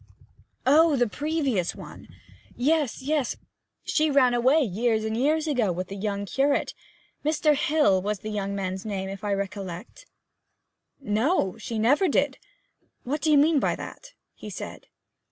[0.65, 2.07] 'Oh, the previous one!
[2.55, 3.35] Yes, yes.
[3.83, 6.73] She ran away years and years ago with the young curate.
[7.23, 7.53] Mr.
[7.55, 10.07] Hill was the young man's name, if I recollect.'
[10.99, 11.55] 'No!
[11.59, 12.39] She never did.
[13.03, 14.87] What do you mean by that?' he said.